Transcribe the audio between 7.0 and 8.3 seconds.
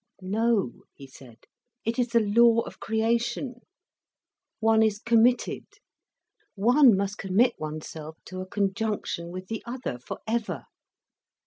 commit oneself